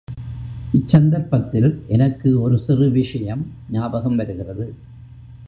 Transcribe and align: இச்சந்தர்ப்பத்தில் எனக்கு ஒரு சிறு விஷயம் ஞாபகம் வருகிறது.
இச்சந்தர்ப்பத்தில் 0.73 1.83
எனக்கு 1.87 2.41
ஒரு 2.41 2.59
சிறு 2.59 2.91
விஷயம் 2.91 3.51
ஞாபகம் 3.71 4.15
வருகிறது. 4.15 4.75